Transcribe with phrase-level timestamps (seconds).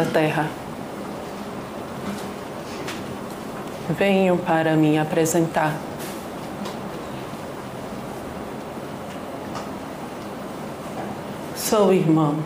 [0.00, 0.48] da terra.
[3.90, 5.76] Venho para me apresentar.
[11.54, 12.36] Sou irmão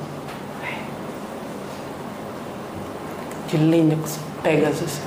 [3.48, 4.98] de Linux Pegasus.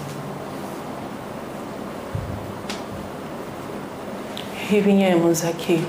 [4.70, 5.86] E viemos aqui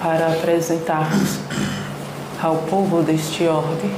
[0.00, 1.38] para apresentarmos
[2.42, 3.90] ao povo deste orbe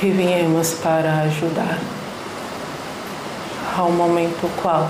[0.00, 1.78] e viemos para ajudar
[3.76, 4.88] ao momento qual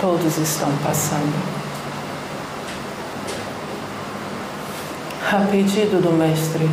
[0.00, 1.60] todos estão passando.
[5.32, 6.68] A pedido do mestre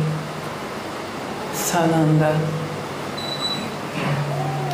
[1.54, 2.34] Sananda,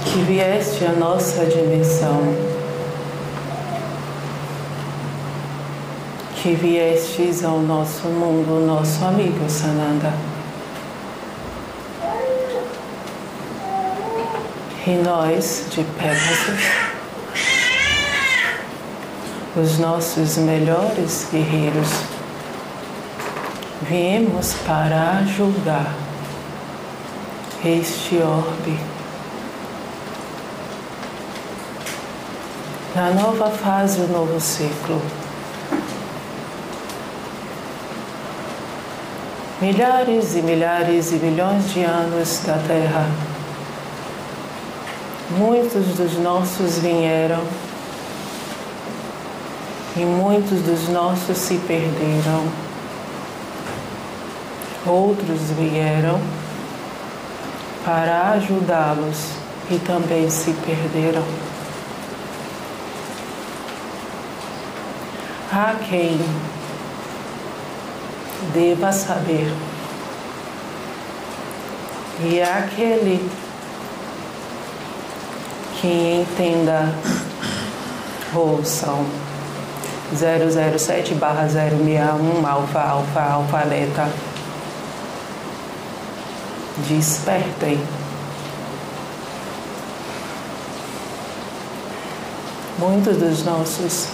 [0.04, 2.53] que vieste à nossa dimensão
[6.44, 10.12] que viestes ao nosso mundo, nosso amigo Sananda.
[14.86, 16.64] E nós, de Pegasus,
[19.56, 21.88] os nossos melhores guerreiros,
[23.80, 25.94] viemos para ajudar
[27.64, 28.78] este orbe
[32.94, 35.23] na nova fase, o novo ciclo.
[39.60, 43.06] Milhares e milhares e milhões de anos da Terra.
[45.30, 47.42] Muitos dos nossos vieram
[49.96, 52.44] e muitos dos nossos se perderam.
[54.86, 56.20] Outros vieram
[57.84, 59.28] para ajudá-los
[59.70, 61.24] e também se perderam.
[65.52, 66.18] Há quem
[68.52, 69.52] deva saber.
[72.20, 73.28] E aquele
[75.80, 76.94] que entenda,
[78.32, 79.04] ouçam
[80.12, 84.08] 007 barra 061 alfa alfa alfa beta.
[86.88, 87.80] Despertem.
[92.78, 94.08] Muitos dos nossos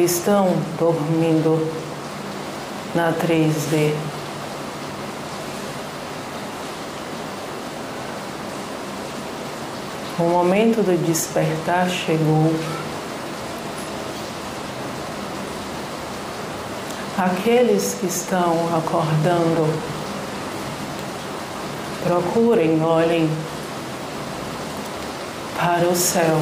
[0.00, 1.70] estão dormindo
[2.94, 3.94] na 3D.
[10.18, 12.54] O momento do despertar chegou.
[17.18, 19.68] Aqueles que estão acordando,
[22.04, 23.28] procurem, olhem
[25.56, 26.40] para o céu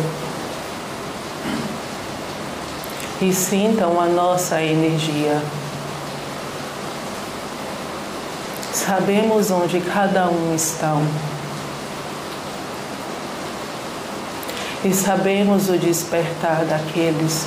[3.21, 5.43] e sintam a nossa energia.
[8.73, 10.97] Sabemos onde cada um está.
[14.83, 17.47] E sabemos o despertar daqueles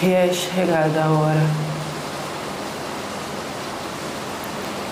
[0.00, 1.46] que é chegada a hora.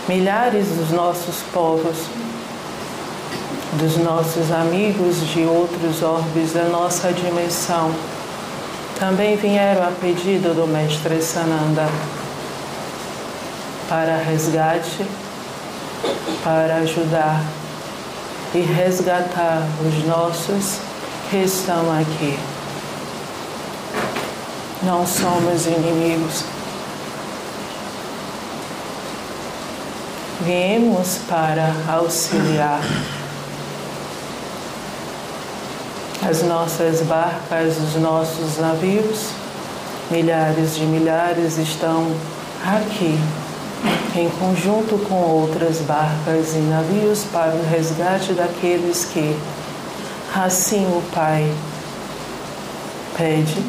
[0.07, 1.97] Milhares dos nossos povos,
[3.79, 7.93] dos nossos amigos de outros orbes da nossa dimensão,
[8.99, 11.89] também vieram a pedido do Mestre Sananda
[13.89, 15.05] para resgate,
[16.43, 17.43] para ajudar
[18.55, 20.79] e resgatar os nossos
[21.29, 22.39] que estão aqui.
[24.83, 26.45] Não somos inimigos.
[30.43, 32.83] Viemos para auxiliar.
[36.27, 39.29] As nossas barcas, os nossos navios,
[40.11, 42.07] milhares de milhares estão
[42.65, 43.19] aqui
[44.17, 49.37] em conjunto com outras barcas e navios para o resgate daqueles que,
[50.35, 51.53] assim o Pai
[53.19, 53.63] pede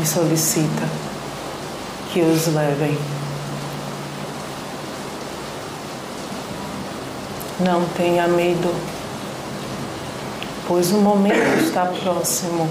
[0.00, 0.88] e solicita
[2.10, 2.96] que os levem.
[7.60, 8.72] Não tenha medo,
[10.68, 12.68] pois o momento está próximo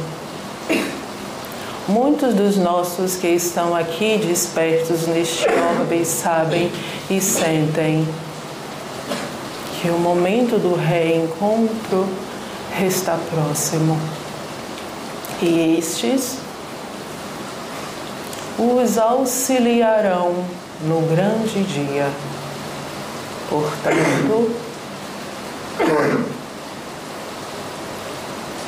[1.88, 6.70] Muitos dos nossos que estão aqui despertos neste orbe sabem
[7.10, 8.06] e sentem
[9.80, 12.06] que o momento do reencontro
[12.86, 13.98] está próximo.
[15.42, 16.40] E estes
[18.60, 20.44] os auxiliarão
[20.82, 22.10] no grande dia.
[23.50, 24.52] Portanto,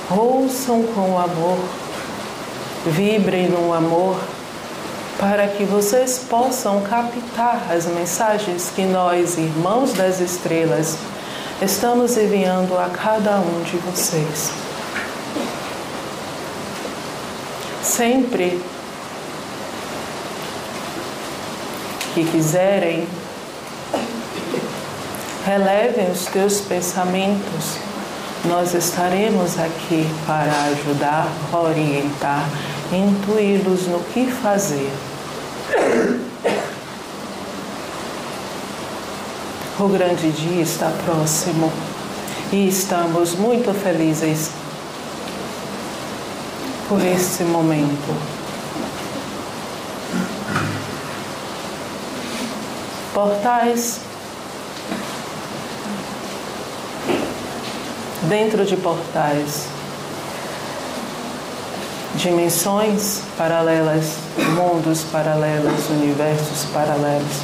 [0.09, 1.59] ouçam com amor
[2.85, 4.17] Vibrem no amor
[5.19, 10.95] para que vocês possam captar as mensagens que nós, irmãos das estrelas,
[11.61, 14.49] estamos enviando a cada um de vocês.
[17.83, 18.61] Sempre
[22.13, 23.05] que quiserem,
[25.45, 27.88] relevem os teus pensamentos.
[28.45, 32.49] Nós estaremos aqui para ajudar, orientar,
[32.91, 34.89] intuí-los no que fazer.
[39.77, 41.69] O grande dia está próximo
[42.51, 44.51] e estamos muito felizes
[46.87, 48.15] por este momento.
[53.13, 54.08] Portais
[58.29, 59.65] dentro de portais,
[62.13, 64.17] dimensões paralelas,
[64.55, 67.41] mundos paralelos, universos paralelos,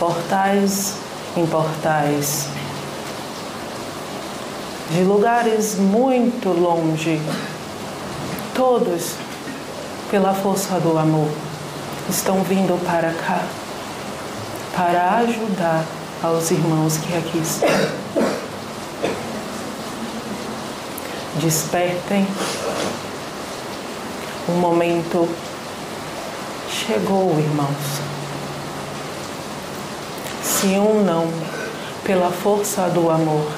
[0.00, 0.94] portais
[1.36, 2.48] em portais,
[4.90, 7.22] de lugares muito longe,
[8.52, 9.12] todos,
[10.10, 11.30] pela força do amor,
[12.10, 13.42] estão vindo para cá
[14.74, 15.84] para ajudar
[16.22, 18.05] aos irmãos que aqui estão.
[21.40, 22.26] Despertem.
[24.48, 25.28] O momento
[26.70, 28.00] chegou, irmãos.
[30.42, 31.28] Se unam
[32.04, 33.50] pela força do amor,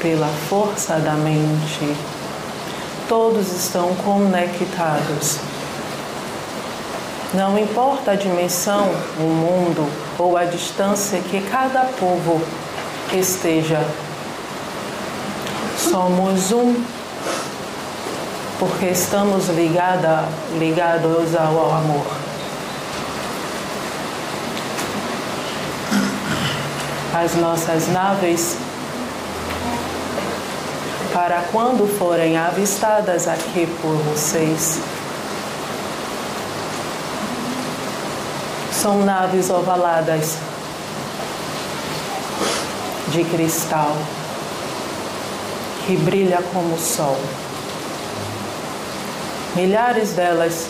[0.00, 1.96] pela força da mente.
[3.08, 5.38] Todos estão conectados
[7.34, 8.88] não importa a dimensão,
[9.18, 9.86] o mundo
[10.18, 12.40] ou a distância que cada povo
[13.12, 13.84] esteja,
[15.90, 16.84] somos um,
[18.58, 20.24] porque estamos ligada,
[20.58, 22.06] ligados ao amor.
[27.14, 28.56] As nossas naves,
[31.12, 34.80] para quando forem avistadas aqui por vocês,
[38.70, 40.36] São naves ovaladas
[43.08, 43.96] de cristal
[45.88, 47.18] que brilha como o sol.
[49.56, 50.68] Milhares delas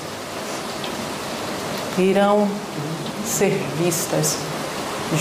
[1.98, 2.48] irão
[3.26, 4.36] ser vistas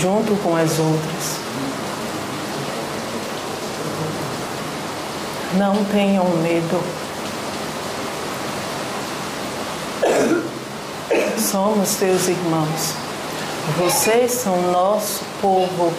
[0.00, 1.40] junto com as outras.
[5.54, 6.80] Não tenham medo.
[11.40, 12.92] somos teus irmãos.
[13.78, 15.92] Vocês são nosso povo.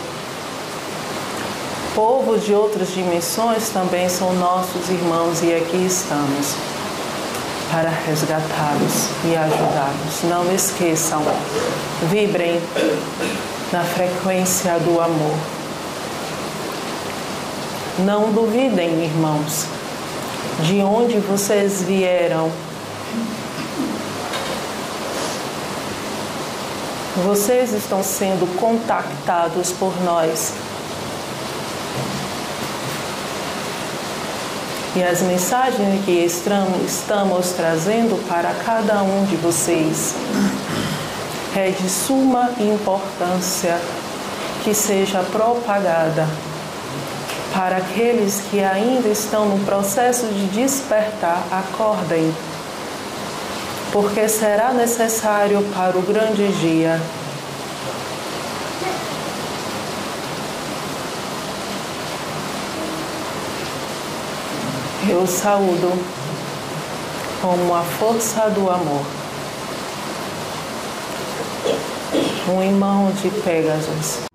[1.95, 6.55] Povo de outras dimensões também são nossos irmãos e aqui estamos
[7.71, 10.23] para resgatá-los e ajudá-los.
[10.23, 11.21] Não esqueçam,
[12.09, 12.61] vibrem
[13.71, 15.37] na frequência do amor.
[17.99, 19.65] Não duvidem, irmãos,
[20.63, 22.49] de onde vocês vieram
[27.25, 30.53] Vocês estão sendo contactados por nós.
[34.95, 40.15] E as mensagens que estamos trazendo para cada um de vocês
[41.55, 43.79] é de suma importância
[44.63, 46.27] que seja propagada
[47.53, 52.33] para aqueles que ainda estão no processo de despertar, acordem
[53.91, 56.99] porque será necessário para o grande dia.
[65.11, 65.91] Eu saúdo
[67.41, 69.03] como a força do amor.
[72.47, 74.28] Um irmão de Pegasus.